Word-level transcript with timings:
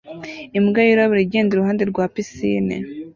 Imbwa 0.57 0.79
yirabura 0.87 1.21
igenda 1.25 1.51
iruhande 1.53 1.83
rwa 1.91 2.05
pisine 2.13 2.75